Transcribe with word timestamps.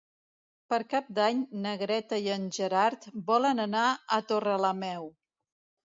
Per 0.71 0.77
Cap 0.93 1.11
d'Any 1.17 1.43
na 1.65 1.75
Greta 1.83 2.19
i 2.29 2.33
en 2.37 2.49
Gerard 2.59 3.07
volen 3.31 3.65
anar 3.69 3.87
a 4.19 4.23
Torrelameu. 4.33 5.11